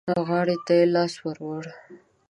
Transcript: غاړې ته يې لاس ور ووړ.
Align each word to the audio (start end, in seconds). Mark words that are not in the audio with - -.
غاړې 0.27 0.57
ته 0.65 0.73
يې 0.79 0.85
لاس 0.93 1.13
ور 1.23 1.37
ووړ. 1.43 1.65